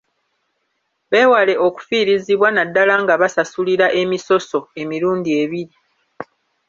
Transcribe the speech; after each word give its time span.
Beewale 1.09 1.53
okufiirizibwa 1.67 2.47
naddala 2.51 2.95
nga 3.03 3.13
basasulira 3.21 3.87
emisoso 4.01 4.59
emirundi 4.81 5.29
ebiri. 5.43 5.73